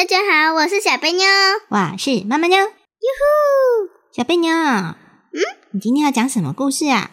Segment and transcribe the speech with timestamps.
[0.00, 1.26] 大家好，我是小贝妞，
[1.68, 2.56] 我是妈妈妞。
[2.56, 4.96] 哟呼，小贝妞，嗯，
[5.72, 7.10] 你今天要讲什么故事啊？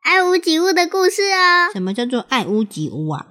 [0.00, 1.68] 爱屋及乌的故事哦。
[1.70, 3.26] 什么叫做爱屋及乌啊？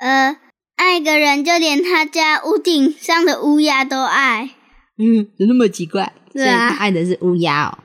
[0.00, 0.36] 呃，
[0.76, 4.50] 爱一个人就连他家屋顶上的乌鸦都爱。
[4.96, 6.12] 嗯，有那么奇怪？
[6.32, 7.78] 对啊他爱的是乌鸦哦。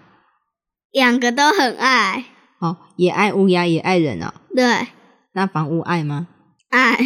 [0.91, 2.25] 两个都很爱。
[2.59, 4.31] 哦，也爱乌鸦，也爱人哦。
[4.55, 4.89] 对，
[5.33, 6.27] 那房屋爱吗？
[6.69, 6.99] 爱，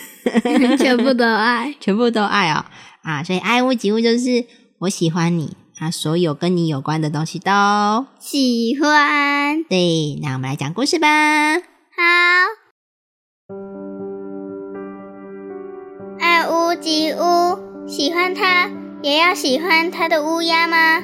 [0.80, 1.74] 全部都爱。
[1.78, 2.64] 全部都爱哦。
[3.02, 4.44] 啊，所以爱屋及乌就是
[4.78, 7.50] 我喜欢你啊，所有跟你有关的东西都
[8.18, 9.64] 喜欢。
[9.64, 10.18] 对。
[10.22, 11.08] 那我们来讲故事吧。
[11.56, 11.62] 好，
[16.20, 18.70] 爱屋及乌，喜欢它
[19.02, 21.02] 也要喜欢它的乌鸦吗？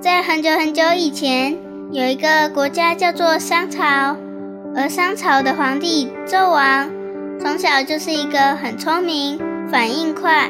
[0.00, 1.56] 在很久很久以前，
[1.92, 4.16] 有一个国家叫做商朝，
[4.76, 6.90] 而商朝的皇帝纣王
[7.42, 9.36] 从小就是一个很聪明、
[9.68, 10.48] 反应快、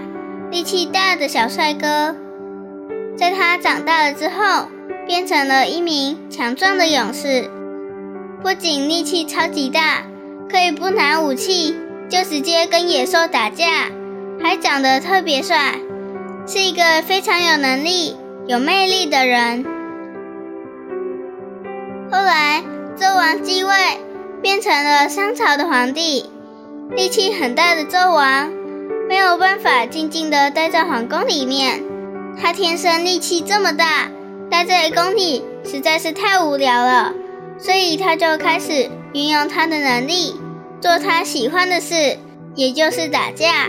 [0.50, 2.14] 力气大的小帅哥。
[3.16, 4.68] 在他长大了之后，
[5.06, 7.50] 变成了一名强壮的勇士，
[8.42, 10.02] 不仅力气超级大，
[10.50, 11.74] 可以不拿武器
[12.10, 13.86] 就直接跟野兽打架，
[14.42, 15.76] 还长得特别帅，
[16.46, 18.14] 是一个非常有能力、
[18.46, 19.64] 有魅力的人。
[22.10, 22.62] 后来，
[22.98, 23.72] 纣王继位，
[24.42, 26.26] 变成了商朝的皇帝。
[26.90, 28.52] 力气很大的纣王
[29.08, 31.82] 没有办法静静地待在皇宫里面，
[32.40, 34.08] 他天生力气这么大。
[34.50, 37.14] 待在宫里实在是太无聊了，
[37.58, 40.38] 所以他就开始运用他的能力，
[40.78, 42.18] 做他喜欢的事，
[42.54, 43.68] 也就是打架。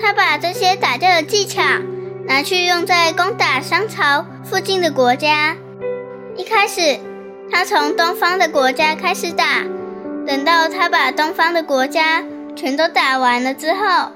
[0.00, 1.60] 他把这些打架的技巧
[2.28, 5.56] 拿去用在攻打商朝附近的国家。
[6.36, 7.00] 一开始，
[7.50, 9.64] 他从东方的国家开始打，
[10.26, 12.22] 等到他把东方的国家
[12.54, 14.12] 全都打完了之后，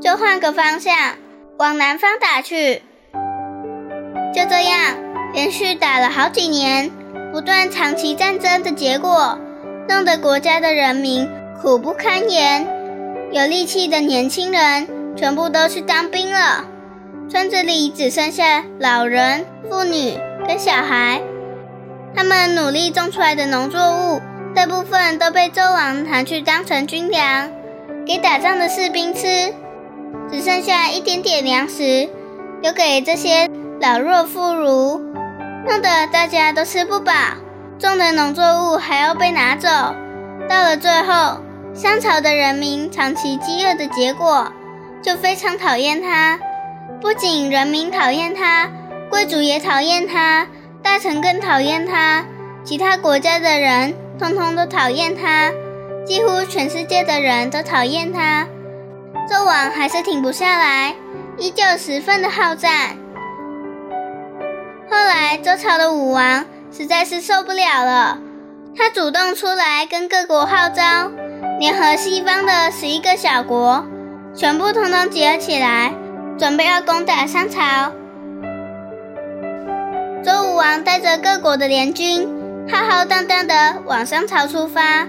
[0.00, 0.94] 就换个方向
[1.58, 2.82] 往南方打去。
[4.34, 4.96] 就这样，
[5.32, 6.90] 连续打了好几年，
[7.32, 9.38] 不断长期战争的结果，
[9.88, 11.28] 弄得国家的人民
[11.62, 12.66] 苦不堪言。
[13.32, 16.64] 有力气的年轻人全部都去当兵了，
[17.30, 21.20] 村子里只剩下老人、妇女跟小孩。
[22.14, 24.20] 他们努力种出来的农作物，
[24.56, 27.50] 大部分都被纣王拿去当成军粮，
[28.06, 29.52] 给打仗的士兵吃，
[30.30, 32.08] 只剩下一点点粮食，
[32.62, 33.50] 留给这些。
[33.82, 34.98] 老弱妇孺，
[35.68, 37.12] 弄得大家都吃不饱，
[37.78, 39.68] 种的农作物还要被拿走。
[40.48, 41.38] 到了最后，
[41.74, 44.50] 商朝的人民长期饥饿的结果，
[45.02, 46.38] 就非常讨厌他。
[47.02, 48.70] 不仅人民讨厌他，
[49.10, 50.46] 贵族也讨厌他，
[50.82, 52.24] 大臣更讨厌他，
[52.64, 55.52] 其他国家的人通通都讨厌他，
[56.06, 58.46] 几乎全世界的人都讨厌他。
[59.30, 60.94] 纣王还是停不下来，
[61.36, 62.96] 依旧十分的好战。
[64.90, 68.18] 后来，周朝的武王实在是受不了了，
[68.76, 71.10] 他主动出来跟各国号召，
[71.58, 73.84] 联合西方的十一个小国，
[74.34, 75.92] 全部统统结合起来，
[76.38, 77.92] 准备要攻打商朝。
[80.24, 82.28] 周武王带着各国的联军，
[82.70, 85.06] 浩浩荡荡的往商朝出发，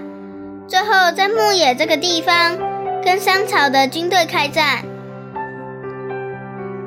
[0.66, 2.56] 最后在牧野这个地方
[3.04, 4.84] 跟商朝的军队开战。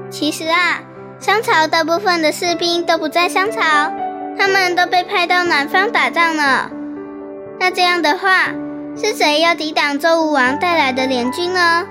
[0.09, 0.81] 其实啊。
[1.19, 3.61] 商朝大部分的士兵都不在商朝，
[4.39, 6.71] 他们都被派到南方打仗了。
[7.59, 8.47] 那这样的话，
[8.97, 11.85] 是谁要抵挡周武王带来的联军呢？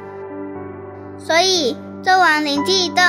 [1.17, 3.05] 所以周王灵机一动，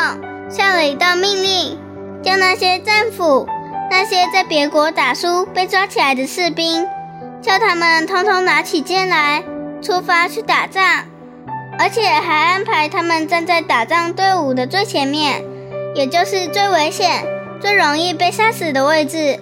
[0.47, 1.75] 下了一道命令，
[2.21, 3.47] 叫那些战俘、
[3.91, 6.87] 那些在别国打输被抓起来的士兵，
[7.41, 9.43] 叫他们通通拿起剑来，
[9.81, 11.03] 出发去打仗，
[11.77, 15.43] 而且还安排他们站在打仗队伍的最前面。
[15.93, 17.25] 也就是最危险、
[17.59, 19.37] 最容易被杀死的位置。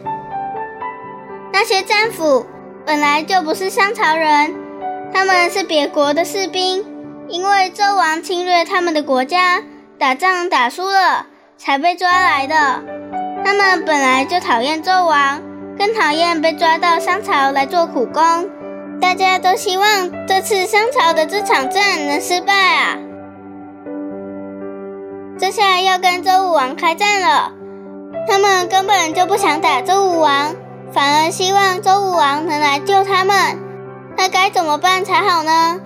[1.53, 2.43] 那些战俘
[2.87, 4.55] 本来就不是商朝人，
[5.13, 6.83] 他们是别国的士兵，
[7.27, 9.61] 因为纣王侵略他们的国家，
[9.99, 12.81] 打仗打输了，才被抓来的。
[13.43, 15.41] 他们本来就讨厌纣王，
[15.77, 18.49] 更讨厌被抓到商朝来做苦工，
[19.01, 22.97] 大家都希望这次商朝的这场战能失败啊！
[25.39, 27.53] 这下要跟周武王开战了，
[28.27, 30.55] 他们根本就不想打周武王，
[30.91, 33.35] 反而希望周武王能来救他们。
[34.17, 35.79] 那该怎么办才好呢？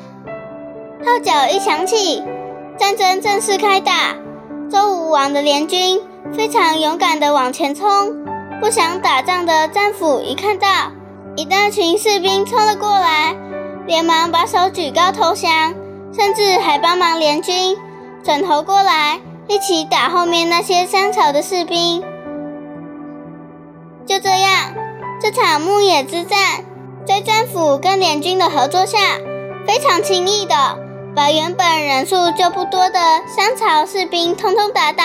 [1.05, 2.23] 号角一响起，
[2.79, 4.15] 战争正式开打。
[4.71, 8.25] 周武王的联军非常勇敢地往前冲，
[8.61, 10.67] 不想打仗的战俘一看到
[11.35, 13.35] 一大群士兵冲了过来，
[13.85, 15.73] 连忙把手举高投降，
[16.13, 17.77] 甚至还帮忙联军
[18.23, 19.19] 转头过来。
[19.45, 22.01] 一起打后面那些商朝的士兵。
[24.05, 24.73] 就这样，
[25.21, 26.63] 这场牧野之战，
[27.05, 28.97] 在战俘跟联军的合作下，
[29.67, 30.55] 非常轻易的
[31.13, 35.03] 把原本人数就不多的商朝士兵通通打倒，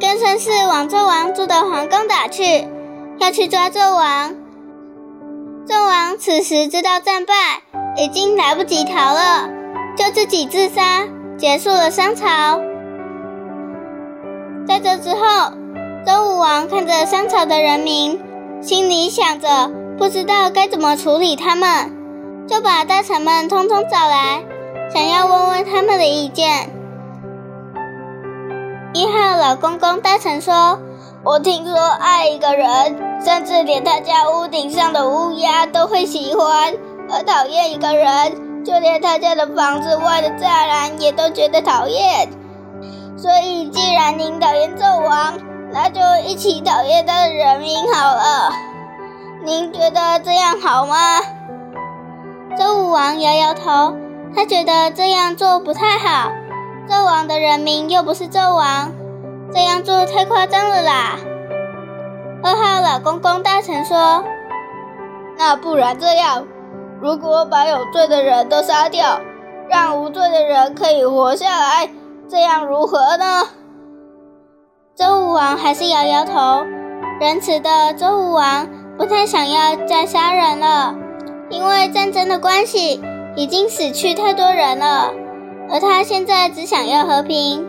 [0.00, 2.66] 更甚是往纣王住的皇宫打去，
[3.18, 4.34] 要去抓纣王。
[5.68, 7.34] 纣王此时知道战败，
[7.96, 9.48] 已经来不及逃了，
[9.96, 11.04] 就自己自杀，
[11.38, 12.60] 结束了商朝。
[14.66, 15.52] 在这之后，
[16.04, 18.20] 周武王看着商朝的人民，
[18.60, 21.92] 心里想着不知道该怎么处理他们，
[22.48, 24.42] 就把大臣们通通找来，
[24.92, 26.73] 想要问问他们的意见。
[28.94, 30.78] 一号老公公大臣说
[31.24, 36.72] ：“我听说爱一个人，甚至连他家屋顶上的乌鸦都会喜欢；
[37.10, 42.28] 而讨厌一个人，就连他家的房子外的栅栏也都觉得讨厌。”
[43.18, 45.34] 所以，既然您讨厌纣王，
[45.72, 48.52] 那就一起讨厌他的人民好了。
[49.44, 51.20] 您觉得这样好吗？
[52.56, 53.96] 周武王摇摇头，
[54.36, 56.30] 他觉得这样做不太好。
[56.88, 58.92] 纣王的人民又不是纣王，
[59.52, 61.16] 这样做太夸张了啦。
[62.42, 64.22] 二号老公公大臣说
[65.38, 66.46] ：“那不然这样，
[67.00, 69.18] 如果把有罪的人都杀掉，
[69.68, 71.88] 让无罪的人可以活下来。”
[72.28, 73.44] 这样如何呢？
[74.96, 76.64] 周武王还是摇摇头。
[77.20, 78.66] 仁慈的周武王
[78.98, 80.94] 不太想要再杀人了，
[81.48, 83.00] 因为战争的关系，
[83.36, 85.12] 已经死去太多人了。
[85.74, 87.66] 而他现在只想要和平。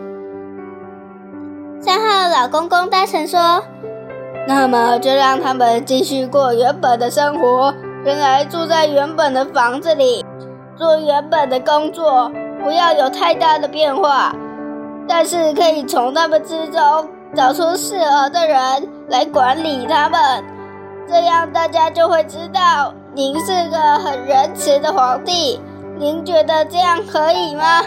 [1.80, 3.60] 三号老公公大臣说
[4.46, 7.74] ：“那么就让他们继续过原本的生活，
[8.04, 10.24] 原来住在原本的房子里，
[10.76, 12.30] 做原本的工作，
[12.62, 14.32] 不要有太大的变化。”
[15.08, 20.44] 但是可以从他们之中找出适合的人来管理他们，
[21.08, 25.60] 这样大家就会知道您是个很仁慈的皇帝。
[25.98, 27.82] 您觉得这样可以吗？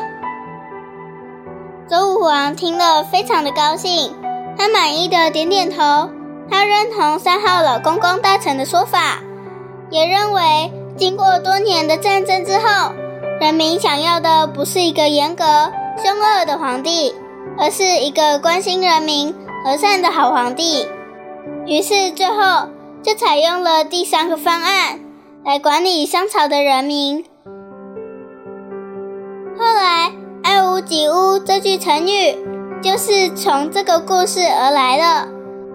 [1.88, 4.16] 周武王听了非常的高兴，
[4.58, 6.10] 他满意的点点头，
[6.50, 9.20] 他认同三号老公公大臣的说法，
[9.90, 12.94] 也认为经过多年的战争之后，
[13.40, 15.44] 人民想要的不是一个严格。
[16.02, 17.14] 凶恶的皇帝，
[17.58, 19.36] 而是一个关心人民、
[19.66, 20.88] 和善的好皇帝。
[21.66, 22.70] 于是最后
[23.04, 25.02] 就采用了第三个方案
[25.44, 27.26] 来管理商朝的人民。
[29.60, 32.34] 后来“爱屋及乌”这句成语
[32.82, 35.28] 就是从这个故事而来的，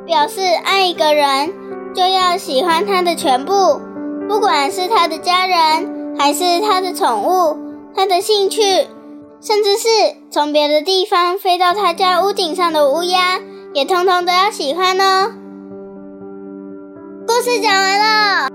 [0.07, 1.53] 表示爱一个人
[1.95, 3.79] 就要喜欢他的全部，
[4.27, 7.59] 不管是他的家人，还是他的宠物，
[7.95, 8.63] 他的兴趣。
[9.43, 9.89] 甚至是
[10.31, 13.39] 从别的地方飞到他家屋顶上的乌鸦，
[13.75, 15.31] 也通通都要喜欢哦。
[17.27, 18.49] 故事讲完了，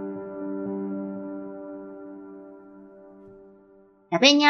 [4.12, 4.50] 小贝妞，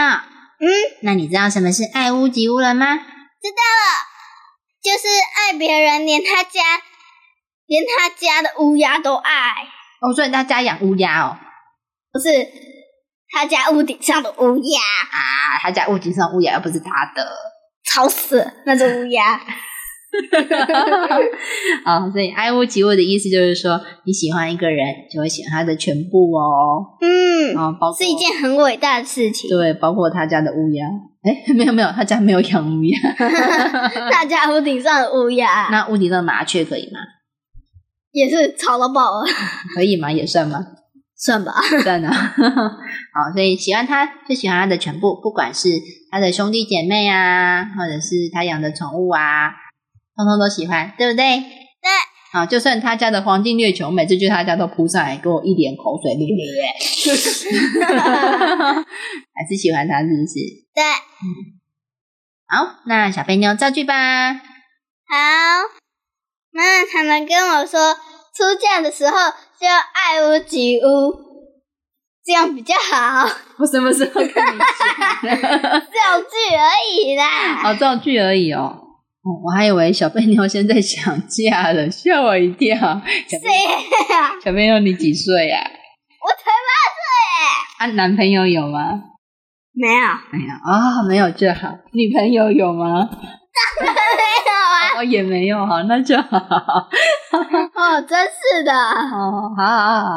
[0.62, 0.68] 嗯，
[1.02, 2.96] 那你知道什么是爱屋及乌了吗？
[2.96, 3.88] 知道了，
[4.82, 6.62] 就是爱别人，连他家，
[7.66, 9.32] 连他家的乌鸦都爱。
[10.02, 11.38] 哦，所以他家养乌鸦哦？
[12.12, 12.70] 不是。
[13.32, 17.32] 他家屋顶上的乌鸦啊，他家屋顶上乌鸦又不是他的，
[17.84, 19.40] 吵死那只乌鸦。
[21.86, 26.98] 哦，所以爱屋及乌的意思就是说，你喜欢一个人，就会喜欢他的全部哦。
[27.02, 29.50] 嗯，啊哦，是一件很伟大的事情。
[29.50, 30.86] 对，包括他家的乌鸦。
[31.22, 32.98] 哎，没有没有，他家没有养乌鸦。
[34.12, 35.68] 他家屋顶上的乌鸦。
[35.70, 37.00] 那屋顶上的麻雀可以吗？
[38.12, 39.26] 也是吵到爆了。
[39.76, 40.12] 可以吗？
[40.12, 40.66] 也算吗？
[41.22, 41.52] 算吧，
[41.84, 42.10] 算了。
[42.10, 45.68] 好，所以喜欢他就喜欢他的全部，不管是
[46.10, 49.52] 他的兄弟姐妹啊，或者是他养的宠物啊，
[50.20, 51.40] 通通都喜欢，对不对？
[51.40, 51.90] 对。
[52.34, 56.36] 好，就算他家的黄金猎球，每次去他家都扑上来，给我一脸口水，咧咧
[59.34, 60.34] 还是喜欢他，是不是？
[60.76, 60.84] 对。
[62.48, 64.34] 好，那小肥妞造句吧。
[64.34, 64.40] 好，
[66.52, 67.96] 那他们跟我说，
[68.36, 69.16] 出嫁的时候。
[69.60, 70.80] 就爱屋及乌，
[72.26, 73.28] 这样比较好。
[73.58, 74.40] 我什么时候跟你讲？
[75.28, 77.62] 造句而已啦。
[77.66, 78.89] 哦，造句而已哦。
[79.30, 82.76] 哦，我还以为小笨妞现在想嫁了，吓我一跳。
[82.76, 83.48] 小谁
[84.10, 84.32] 呀？
[84.44, 87.94] 小贝妞，你几岁呀、我才八岁啊？
[87.94, 88.80] 男朋友有吗？
[89.74, 91.70] 没有，没有啊、没有就好。
[91.94, 93.08] 女朋友有吗？
[93.80, 94.98] 没有啊。
[94.98, 96.38] 哦，也没有，哈，那就好。
[97.76, 98.74] 哦，真是的。
[98.74, 100.10] 哦，好好好好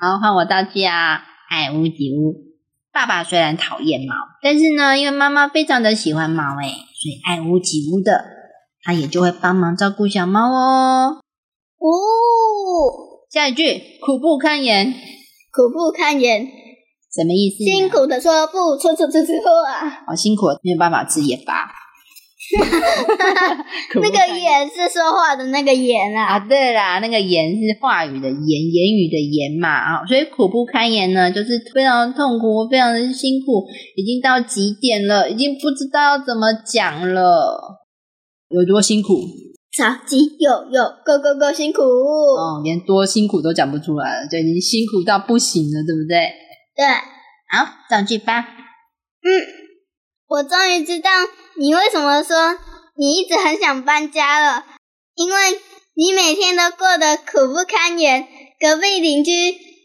[0.00, 1.22] 好，好换我道具啊！
[1.50, 2.34] 爱屋及乌。
[2.92, 8.24] 爸爸虽然讨厌猫，但是呢，因为妈妈非常的喜欢猫，诶，所以爱屋及乌的，
[8.88, 11.20] 他也就会帮忙照顾小猫哦。
[11.76, 11.84] 哦，
[13.30, 14.94] 下一句，苦不堪言，
[15.52, 16.46] 苦不堪言，
[17.14, 17.62] 什么意思？
[17.64, 19.32] 辛，苦的说不出出出出
[19.66, 20.04] 啊。
[20.06, 21.68] 好辛苦，没有办法吃盐巴。
[23.92, 26.38] 苦不那个堪言言是说话的那个言啊，啊。
[26.48, 33.66] 对啦，那个言是话语的言，言语的言嘛啊，所以苦不堪言呢，就是非常痛苦，非常的辛苦，
[33.96, 37.84] 已经到极点了，已经不知道要怎么讲了，
[38.48, 39.12] 有多辛苦
[39.76, 41.82] 超级有有够够够辛苦。
[41.82, 46.32] 哦，连多辛苦都讲不出来了，就已经辛苦到不行了，对不对？
[46.74, 46.86] 对，
[47.50, 48.40] 好，造句吧。
[48.40, 49.30] 嗯
[50.28, 51.10] 我终于知道
[51.58, 52.58] 你为什么说
[52.96, 54.64] 你一直很想搬家了，
[55.14, 55.36] 因为
[55.94, 58.26] 你每天都过得苦不堪言。
[58.60, 59.30] 隔壁邻居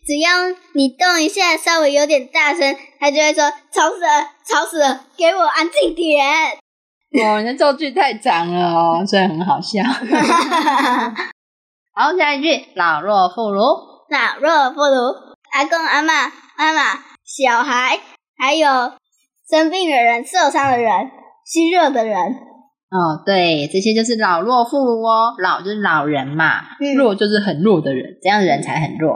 [0.06, 6.58] 只要你动一下，稍微有点大声，他就会说吵死了，吵死了，给我安静点。
[7.22, 9.84] 哦，你的造句太长了哦，所以很好笑。
[11.94, 13.94] 好，下一句，老弱妇孺。
[14.10, 16.28] 老弱妇孺，阿公阿妈、
[16.58, 18.00] 妈妈、小孩，
[18.36, 18.94] 还有
[19.50, 21.12] 生病的人、受伤的人、
[21.46, 22.18] 虚弱的人。
[22.90, 25.36] 哦，对，这些就是老弱妇孺哦。
[25.38, 29.14] 老就是老人嘛，嗯弱就是很弱的人，这样的人才很弱。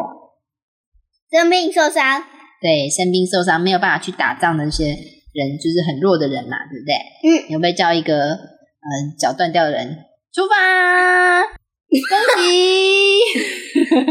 [1.31, 2.23] 生病受伤，
[2.61, 4.95] 对，生病受伤没有办法去打仗的那些
[5.37, 6.93] 人，就是很弱的人嘛，对不对？
[7.21, 9.97] 嗯，你会不会叫一个嗯脚断掉的人
[10.33, 11.43] 出发？
[11.87, 13.19] 恭喜，
[13.95, 14.03] 快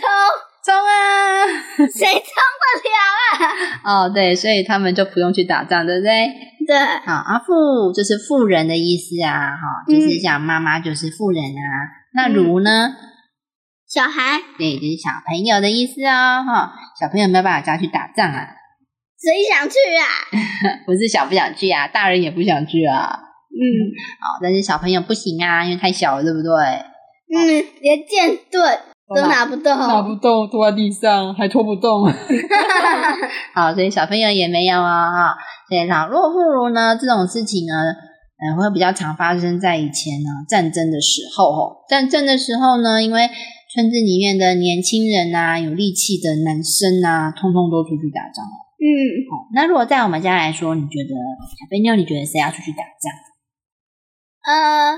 [0.00, 0.02] 冲！
[0.64, 1.46] 冲啊！
[1.78, 2.90] 谁 冲得了
[3.84, 4.02] 啊？
[4.04, 6.26] 哦，对，所以他们就不用去打仗，对不对？
[6.66, 6.76] 对，
[7.06, 11.62] 好，阿富就是富人的意思啊，哈、嗯就是讲妈妈就是富人啊。
[12.14, 12.94] 那如呢？
[13.88, 18.48] 小孩对，就是小朋友的意思哦，哈，小朋友没有办法叫去打仗啊，
[19.20, 20.06] 谁想去啊？
[20.86, 23.18] 不是想不想去啊，大人也不想去啊，
[23.50, 23.62] 嗯
[24.20, 26.50] 好，但是小朋友不行啊，因为太小了，对不对？
[27.34, 28.78] 嗯，连剑盾
[29.14, 29.76] 都拿不动。
[29.76, 32.06] 拿不动，拖在地上还拖不动。
[33.54, 35.36] 好，所以小朋友也没有啊、哈，
[35.68, 37.74] 所以老弱妇孺呢这种事情呢，
[38.38, 41.76] 嗯、会比较常发生在以前呢战争的时候哦。
[41.88, 43.28] 战争的时候呢，因为
[43.74, 48.67] 村子里面的年轻人啊，有力气的男生啊，通通都出去打仗了。
[48.78, 48.86] 嗯，
[49.26, 53.10] 哦，那如果在我们家来说，你觉得小肥妞，你觉得谁要出去打仗？
[54.46, 54.96] 呃，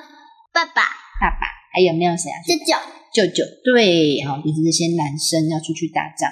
[0.53, 0.83] 爸爸、
[1.19, 2.77] 爸爸，还有没有谁啊舅舅，
[3.15, 6.31] 舅舅，对，好、就是这些男生要出去打仗。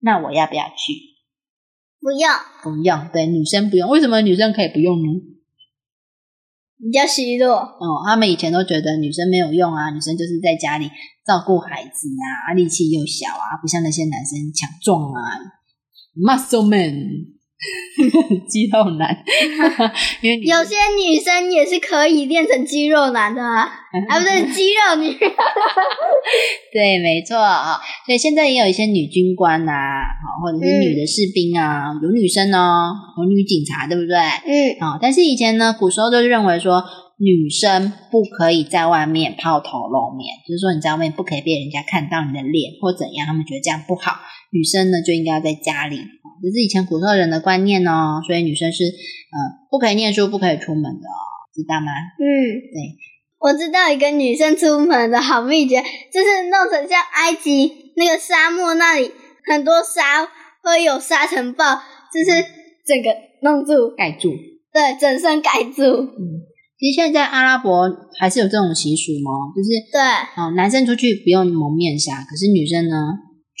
[0.00, 0.92] 那我要不要去？
[1.98, 2.28] 不用，
[2.62, 3.88] 不用，对，女生不用。
[3.88, 5.08] 为什么女生可以不用呢？
[6.78, 7.54] 比较虚弱。
[7.56, 10.90] 哦，他们以前都觉得女生没有用啊，女生就是在家里
[11.24, 15.38] 照顾孩子啊，力气又小啊，不像那些男生强壮啊
[16.16, 16.94] ，muscle man，
[18.48, 19.24] 肌肉男。
[20.20, 23.68] 因为有些女生也是可以练成肌肉男的啊，
[24.08, 25.16] 啊不是肌肉女。
[26.72, 34.16] 对，没错啊、所以现在也有一些女军官呐、好，或者是女的士兵啊，有女生哦，有女警察，对不对？
[34.16, 36.82] 嗯啊、但是以前呢，古时候就认为说，
[37.18, 44.12] 女生不可以在外面抛头露面，就是说你在外面不可以被人家看到你的脸或怎样，他们觉得这样不好。
[44.52, 48.20] 女生呢就应该要在家里，哦这是以前古时候人的观念哦。
[48.26, 49.36] 所以女生是呃
[49.70, 51.20] 不可以念书，不可以出门的哦，
[51.54, 51.90] 知道吗？
[52.20, 52.26] 嗯，
[52.70, 52.98] 对。
[53.40, 55.82] 我知道一个女生出门的好秘诀，
[56.12, 59.10] 就是弄成像埃及那个沙漠那里
[59.50, 60.28] 很多沙，
[60.62, 61.64] 会有沙尘暴，
[62.12, 62.30] 就是
[62.86, 63.10] 整个
[63.42, 64.30] 弄住，盖住。
[64.72, 65.82] 对，整身盖住。
[65.82, 66.46] 嗯，
[66.78, 67.90] 其实现在阿拉伯
[68.20, 69.50] 还是有这种习俗吗？
[69.56, 70.00] 就是对，
[70.40, 72.96] 哦，男生出去不用蒙面纱，可是女生呢，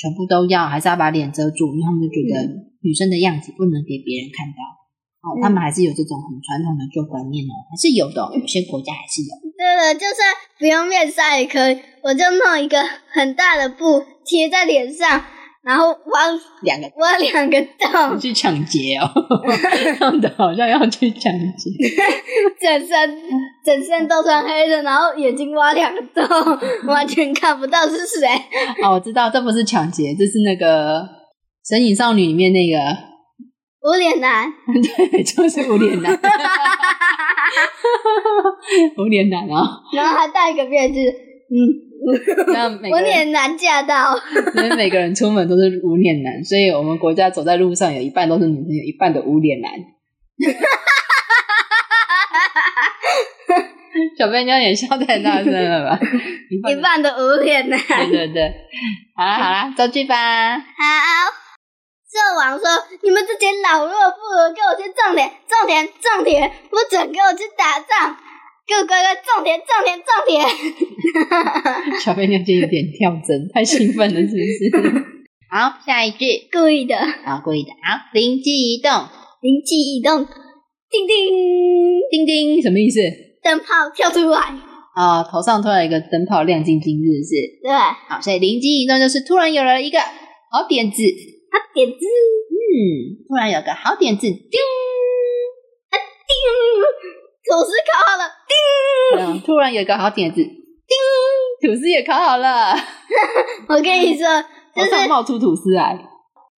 [0.02, 2.42] 全部都要，还是要把脸遮住，因为他们就觉得
[2.82, 4.58] 女生的样子不能给别人看到。
[5.22, 9.30] 哦，他们还是有这种很传统的旧观念哦，还是有的哦、有些国家还是有。
[9.54, 10.26] 对了，就算
[10.58, 15.22] 不用面纱也可以，我就弄一个很大的布贴在脸上，
[15.64, 16.20] 然后挖
[16.62, 19.08] 两个挖两个洞，去抢劫哦，
[20.00, 21.70] 弄得好像要去抢劫。
[22.60, 23.18] 整身
[23.64, 26.26] 整身都穿黑的，然后眼睛挖两个洞，
[26.86, 28.28] 完全看不到是谁。
[28.82, 31.08] 哦，我知道，这不是抢劫，这是那个
[31.64, 32.76] 神隐少女里面那个。
[33.84, 34.48] 无脸男，
[35.10, 36.12] 对，就是无脸男，
[38.96, 41.00] 无脸男啊，然后还戴一个辫子，
[41.52, 41.58] 嗯，
[42.52, 44.18] 那每个人无脸男驾到，
[44.56, 49.70] 因为每个人出门都是无脸男，所以我们国家走在路上有一半都是女生，有一半的无脸男。
[54.16, 56.00] 小贝妞也笑太大声了吧？
[56.70, 57.78] 一半的无脸男。
[57.78, 58.54] 对对对，
[59.14, 60.58] 好啦好啦，造句吧。
[60.58, 60.64] 好，
[62.12, 62.66] 纣王说
[63.02, 68.16] ：“你们这些老弱妇孺，给我去种田，种田，种田，不准给我去打仗，
[68.66, 71.98] 给我乖乖种田，种田，种田。
[72.00, 75.04] 小飞妞今天有点跳针，太兴奋了，是不是？
[75.50, 78.90] 好，下一句，”故意的，好，故意的，好，灵机一动，
[79.42, 80.24] 灵机一动，
[80.88, 81.16] 叮叮，
[82.10, 83.00] 叮叮，什么意思？
[83.42, 84.38] 灯泡跳出来。
[84.94, 87.32] 啊、头上突然有一个灯泡亮晶晶，是不是？
[87.64, 87.72] 对，
[88.08, 91.02] 好，所以灵机一动就是突然有了一个好点子，
[91.50, 94.60] 好点子，嗯，突然有个好点子，叮，
[95.90, 96.32] 啊叮，
[97.48, 98.24] 总是考好了，
[99.18, 100.48] 嗯，突然有一个好点子，叮，
[101.60, 102.74] 吐司也烤好了，
[103.68, 104.26] 我跟你说，
[104.74, 105.98] 就头是冒出吐司来，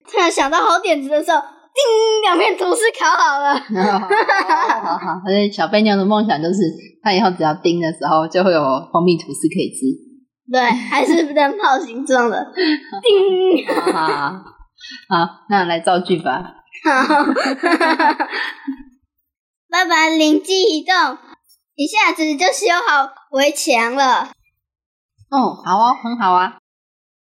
[0.10, 3.56] 突然想到好点子的时候，叮，两片吐司烤好了。
[3.90, 6.60] 好好好，所以小贝妞的梦想就是，
[7.02, 9.86] 她以后只要叮的时候，就会有蜂蜜吐司可以吃。
[10.52, 12.54] 对，还是灯泡形状的，
[13.02, 13.66] 叮。
[13.94, 14.08] 好，
[15.10, 16.44] 好，那来造句吧。
[16.84, 17.24] 好，
[19.70, 21.18] 爸爸灵机一动，
[21.75, 24.32] 一下子就修好围墙了。
[25.30, 26.58] 哦，好哦，很好啊。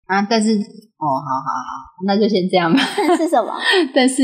[0.07, 2.79] 啊，但是，哦，好好好，那就先这样吧。
[3.15, 3.53] 是什么？
[3.93, 4.23] 但是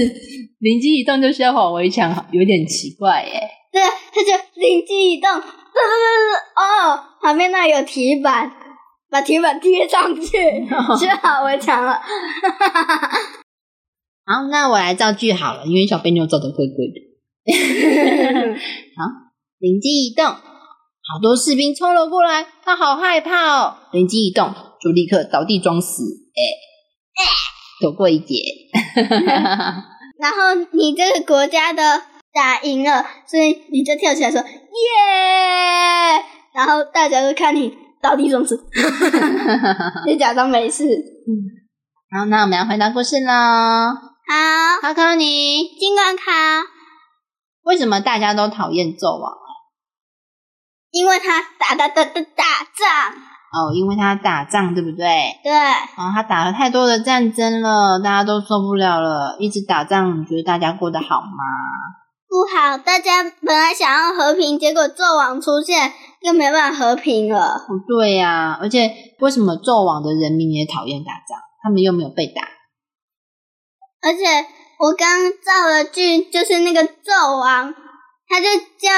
[0.60, 3.48] 灵机一动就修好围墙，有点奇怪耶。
[3.72, 8.52] 对，他就灵机一动，噔噔噔噔，哦，旁边那有铁板，
[9.12, 10.26] 把铁板贴上去，
[10.98, 12.02] 修好围墙了。
[14.26, 18.56] 好，那我来造句好了，因为小贝妞造的怪怪的。
[19.56, 20.42] 好，灵机一动，好
[21.22, 23.78] 多士兵冲了过来，他好害怕哦。
[23.92, 27.24] 灵机一动，就立刻倒地装死，哎、
[27.80, 28.36] 躲过一劫。
[30.20, 32.02] 然后你这个国家的
[32.34, 34.46] 打赢了，所以你就跳起来说耶，
[36.54, 38.60] 然后大家都看你倒地装死，
[40.06, 40.86] 你假装没事。
[42.12, 43.32] 好，那我们要回答故事喽。
[43.32, 46.24] 好，考考你，尽管考，
[47.64, 49.45] 为什么大家都讨厌纣王？
[50.96, 53.12] 因为他打打打打打仗，
[53.52, 55.06] 哦，因为他打仗，对不对？
[55.44, 61.44] 对，哦，他打了太多的战争了，大家都受不了了，一直打仗，你觉得大家过得好吗？
[62.30, 62.78] 不好。
[62.78, 67.42] 大家本来想要和平，结果纣王出现，又没办法和平了。
[67.42, 71.38] 哦，对呀、而且为什么纣王的人民也讨厌打仗？
[71.62, 72.42] 他们又没有被打。
[74.02, 74.48] 而且
[74.80, 77.74] 我刚造了句，就是那个纣王，
[78.30, 78.90] 他就叫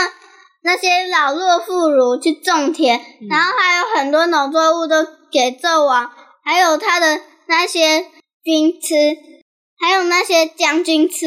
[0.64, 6.12] 那些老弱妇孺去种田，然后还有很多农作物都给纣王，
[6.44, 8.06] 还有他的那些
[8.44, 8.96] 军吃，
[9.80, 11.26] 还有那些将军吃，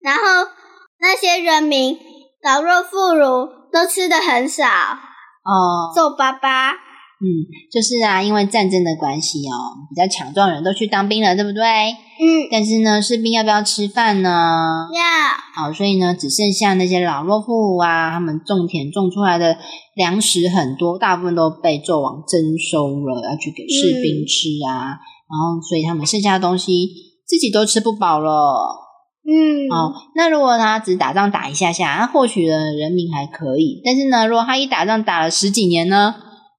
[0.00, 0.50] 然后
[0.98, 1.98] 那些人民
[2.42, 6.85] 老弱妇孺都吃的很少，哦，皱巴巴。
[7.18, 7.24] 嗯，
[7.72, 11.62] 就是啊，因为战争的关系哦，比较强壮的人都去当兵了，对不对？
[11.62, 14.88] 嗯，但是呢，士兵要不要吃饭呢？
[14.92, 19.56] 要好，所以呢，只剩下那些老弱妇孺啊，他们种田种出来的
[19.94, 25.00] 粮食很多，大部分都被纣王征收了，要去给士兵吃啊。
[25.28, 26.88] 然后，所以他们剩下的东西
[27.26, 28.84] 自己都吃不饱了。
[29.26, 33.80] 嗯，哦，那如果他只打仗打一下下，那或许呢人民还可以。
[33.84, 36.14] 但是呢，如果他一打仗打了十几年呢，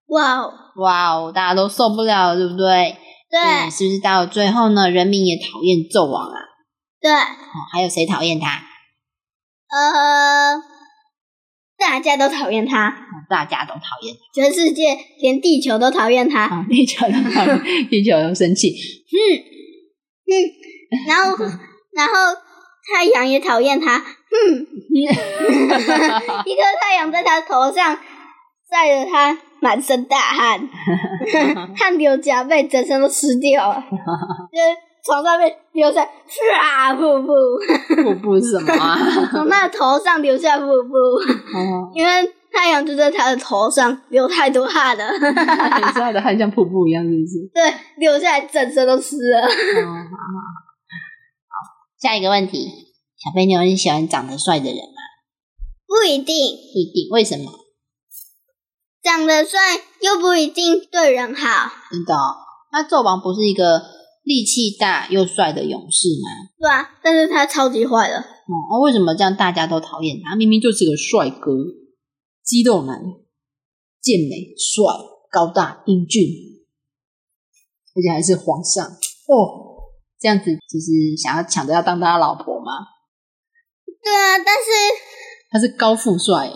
[0.08, 2.96] 哇哦，哇哦，大家都受不了了，对不对？
[3.30, 6.40] 对嗯是不是到最后呢，人民也讨厌纣王啊？
[7.02, 8.62] 对，哦，还有谁讨厌他？
[9.70, 10.56] 呃，
[11.78, 12.88] 大家都讨厌他。
[12.90, 12.94] 哦
[13.30, 16.66] 大家都讨厌全世界连地球都讨厌他。
[16.70, 18.70] 地球都讨厌， 地球都生气。
[18.70, 20.32] 嗯，
[21.06, 21.36] 然后
[21.92, 22.14] 然后
[22.90, 23.98] 太阳也讨厌他。
[23.98, 24.64] 嗯，
[26.46, 28.00] 一颗太阳在他头上
[28.70, 30.70] 晒得他满身大汗，
[31.76, 34.66] 汗流浃背，整身都湿掉了， 就是
[35.06, 37.34] 床上面流下唰瀑布，
[38.04, 38.98] 瀑布是什么啊？
[39.32, 40.96] 从他的头上流下瀑布，
[41.58, 42.12] 哦，因为
[42.52, 47.50] 太阳就在他的头上流太多汗了，你说他的汗像瀑布一样，是不是？
[47.54, 49.42] 对，流下来整身都湿了。
[49.44, 49.48] 好。
[52.00, 52.68] 下一个问题，
[53.18, 55.02] 小肥牛，你喜欢长得帅的人吗？
[55.88, 57.52] 不一定，不一定，为什么？
[59.08, 59.58] 长得帅
[60.02, 61.72] 又不一定对人好。
[61.90, 62.36] 真的、哦？
[62.74, 63.82] 那纣王不是一个
[64.24, 66.28] 力气大又帅的勇士吗？
[66.60, 68.18] 对啊，但是他超级坏的。
[68.18, 70.36] 哦，那为什么这样大家都讨厌他？
[70.36, 71.54] 明明就是个帅哥，
[72.44, 73.00] 肌肉男，
[74.02, 74.84] 健美、帅、
[75.32, 76.28] 高大、英俊，
[77.96, 79.64] 而且还是皇上哦。
[80.20, 82.74] 这样子就是想要抢着要当他老婆吗？
[84.04, 84.70] 对啊，但是
[85.50, 86.52] 他是高富帅，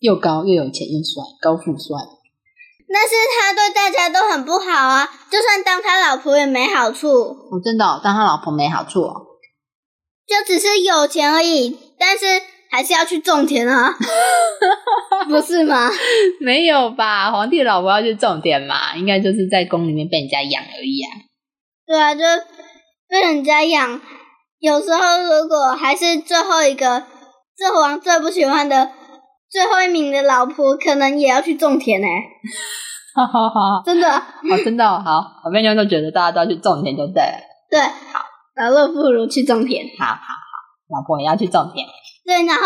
[0.00, 1.96] 又高又有钱又帅，高富帅。
[2.92, 7.08] 但是他对大家都很不好啊，就算当他老婆也没好处。
[7.08, 9.14] 哦，真的、哦，当他老婆没好处哦。
[10.26, 12.24] 就只是有钱而已，但是
[12.70, 13.94] 还是要去种田啊，
[15.28, 15.90] 不是吗？
[16.40, 17.30] 没有吧？
[17.30, 18.96] 皇帝老婆要去种田嘛？
[18.96, 21.08] 应该就是在宫里面被人家养而已啊。
[21.86, 22.22] 对啊，就
[23.08, 24.00] 被人家养。
[24.58, 27.04] 有时候如果还是最后一个
[27.56, 28.90] 纣王最不喜欢的
[29.50, 32.06] 最后一名的老婆，可能也要去种田呢、
[33.12, 33.82] 哈哈哈！
[33.84, 34.08] 真的。
[34.08, 37.40] 哦，真的哦、好，小朋友都觉得大家都要去种田就对了。
[37.68, 38.20] 对，好，
[38.54, 39.84] 老乐不如去种田。
[39.98, 41.84] 好好好，老婆也要去种田。
[42.24, 42.62] 对，然后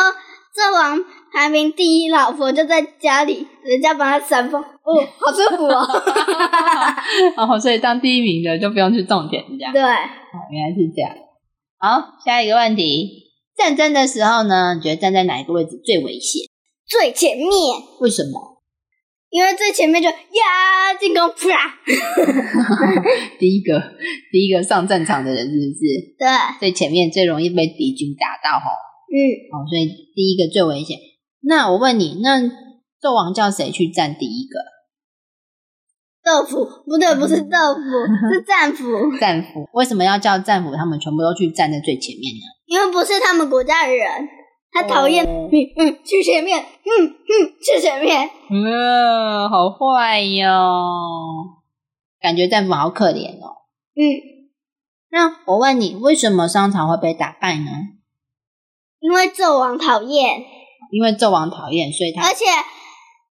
[0.55, 5.81] 纣王排名第一，老婆就在家里，人家帮他扇风，哦， 好舒服哦。
[7.49, 9.73] 哦，所以当第一名的就不用去种田，这样。
[9.73, 11.11] 对，哦，原来是这样。
[11.79, 16.47] 好，下一个问题，战争的时候呢，你觉得站在哪一个位置最危险？
[16.87, 17.49] 最前面，
[18.01, 18.55] 为什么？
[19.31, 21.75] 因为最前面就呀进攻，啪，
[23.41, 23.83] 第一个，
[24.31, 25.81] 第一个上战场的人是不是
[26.17, 26.29] 对，
[26.61, 28.59] 最前面最容易被敌军打到？
[28.61, 28.67] 吼，
[29.11, 29.19] 嗯，
[29.51, 30.97] 哦，所以第一个最危险。
[31.41, 32.39] 那我问你，那
[33.03, 34.61] 纣王叫谁去站第一个？
[36.25, 37.81] 豆腐不对，不是豆腐，
[38.33, 39.69] 是战俘，战俘？
[39.73, 40.77] 为什么要叫战俘？
[40.77, 42.43] 他们全部都去站在最前面呢？
[42.67, 44.07] 因为不是他们国家的人，
[44.75, 50.51] 他讨厌哦你，嗯，去前面，嗯嗯，去前面，嗯，好坏哟，
[52.21, 53.63] 感觉战俘好可怜哦。
[53.95, 54.03] 嗯，
[55.13, 57.71] 那我问你，为什么商朝会被打败呢？
[58.99, 60.43] 因为纣王讨厌，
[60.91, 62.45] 因为纣王讨厌，所以他而且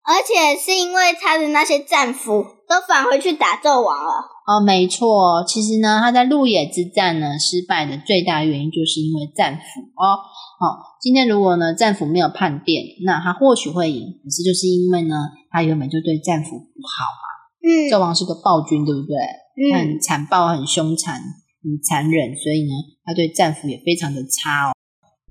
[0.05, 4.13] 而且是因为他的那些战俘都返回去打纣王了，
[4.47, 5.43] 哦，没错。
[5.45, 10.19] 其实呢，他在鹿野之战呢失败的最大原因，就是因为战俘哦。
[10.63, 14.07] 哦，今天如果呢战俘没有叛变，那他或许会赢。
[14.23, 15.17] 可是就是因为呢，
[15.51, 17.27] 他原本就对战俘不好嘛。
[17.67, 19.17] 嗯纣王是个暴君，对不对？
[19.59, 22.71] 嗯，很残暴、很凶残、很残忍，所以呢，
[23.05, 24.73] 他对战俘也非常的差哦。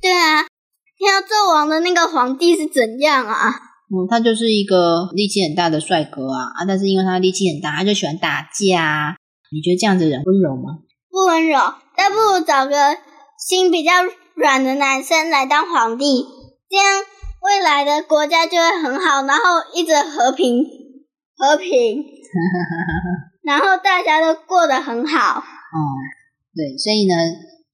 [0.01, 0.43] 对啊，
[0.97, 3.51] 听到纣王的那个皇帝是怎样啊？
[3.87, 6.65] 嗯，他就是一个力气很大的帅哥啊啊！
[6.67, 9.15] 但是因为他力气很大，他就喜欢打架啊。
[9.51, 10.79] 你觉得这样子的人温柔吗？
[11.09, 12.75] 不温柔，倒不如找个
[13.37, 13.91] 心比较
[14.35, 16.25] 软的男生来当皇帝，
[16.69, 17.03] 这样
[17.41, 20.63] 未来的国家就会很好，然后一直和平
[21.37, 22.03] 和平，
[23.43, 25.39] 然后大家都过得很好。
[25.39, 25.77] 嗯，
[26.55, 27.15] 对，所以呢，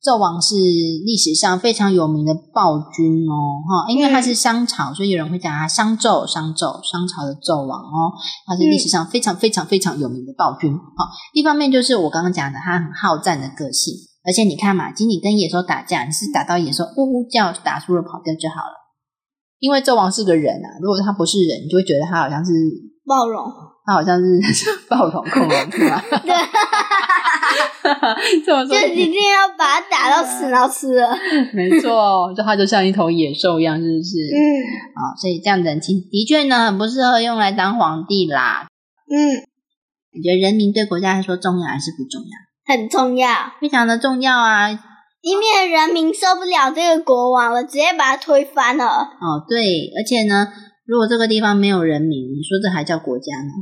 [0.02, 3.34] 纣王是历史上非常有名的暴君哦，
[3.68, 8.14] 哈，因为他是商朝，所以有人会叫他商纣，商纣，商朝的纣王哦，
[8.46, 10.74] 他是历史上非常非常非常有名的暴君。
[10.74, 13.94] 好、一方面就是我刚刚讲的，他很好战的个性，
[14.28, 18.76] 而且你看嘛，仅仅跟野兽打架，你是打到野兽呜呜叫，打输了跑掉就好了。
[19.60, 22.52] 因为纣王是个人啊，如果他不是人，你就会觉得他好像是
[23.08, 23.50] 暴龙，
[23.86, 24.26] 他好像是
[24.90, 26.04] 暴龙恐龙是吗？
[26.28, 26.36] 对，
[28.46, 31.18] 这么说就一定要把他打到死，然后吃了。
[31.54, 34.18] 没错，就他就像一头野兽一样，是不是？
[34.36, 34.38] 嗯
[34.94, 38.68] 啊、所以这样的人情的确呢，很不适合用来当皇帝啦。
[39.10, 39.40] 嗯，
[40.14, 42.28] 你觉得人民对国家来说重要还是不重要？
[42.68, 44.70] 很重要，非常的重要啊！
[45.22, 48.86] 以免人民受不了这个国王了，直接把他推翻了。
[48.86, 50.48] 哦，对，而且呢，
[50.86, 53.54] 如果这个地方没有人民，你说这还叫国家吗？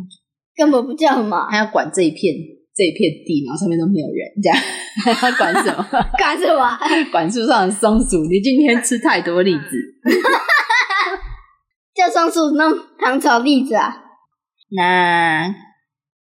[0.56, 2.34] 根本不叫嘛，还要管这一片
[2.76, 4.58] 这一片地，然后上面都没有人，这样
[5.18, 5.86] 还要 管什么？
[6.18, 6.78] 管什么？
[7.12, 8.24] 管树上的松鼠？
[8.30, 9.62] 你今天吃太多栗子。
[11.96, 13.96] 叫松鼠弄糖炒栗子啊？
[14.76, 15.56] 那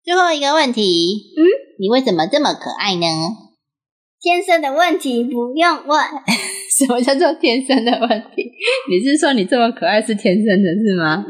[0.04, 1.42] 最后一个问题，嗯，
[1.78, 3.06] 你为什么这么可爱呢？
[4.20, 6.00] 天生的问题不用问。
[6.78, 8.50] 什么叫做天生的问题？
[8.90, 11.24] 你是说你这么可爱是天生的，是吗？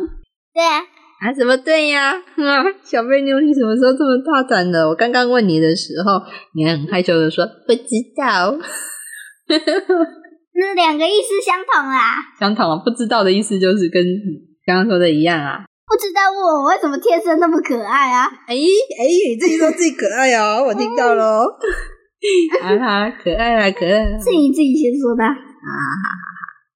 [0.55, 0.81] 对啊，
[1.21, 2.13] 啊，什么对呀？
[2.13, 4.89] 啊， 小贝妞，你什么时候这么大胆的？
[4.89, 6.21] 我刚刚问你的时候，
[6.55, 7.83] 你还很害羞的说不知
[8.17, 8.59] 道。
[9.49, 12.17] 那两个意思相同啦。
[12.41, 14.19] 相同啊，不知道的意思就是跟你
[14.67, 15.65] 刚刚说的一样啊。
[15.89, 18.29] 不知道问我为什么天生那么可爱啊？
[18.47, 21.45] 哎哎，你自己说自己可爱哦， 我听到喽。
[22.61, 24.19] 哈哈，可爱啦，可爱啦。
[24.19, 25.33] 是你自己先说的啊。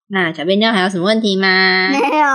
[0.09, 1.89] 那小便妞还有什么问题吗？
[1.91, 2.27] 没有。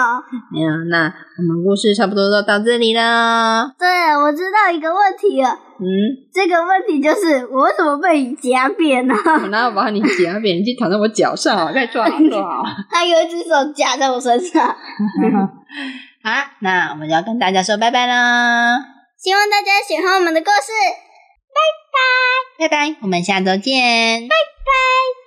[0.52, 0.72] 没有。
[0.90, 3.72] 那我们故事差不多就到这里了。
[3.78, 3.88] 对，
[4.18, 5.50] 我知道一个问题了。
[5.80, 5.86] 嗯，
[6.34, 9.14] 这个问题就是我为什么被你夹扁呢？
[9.44, 10.58] 我哪有把你夹扁？
[10.58, 11.72] 你去躺在我脚上啊！
[11.72, 12.64] 快坐好，坐好。
[12.90, 14.76] 他有一只手夹在我身上。
[16.28, 18.76] 好，那我们就要跟大家说拜拜啦！
[19.18, 20.74] 希望大家喜欢我们的故事。
[22.60, 24.28] 拜拜，拜拜，我们下周见。
[24.28, 25.27] 拜拜。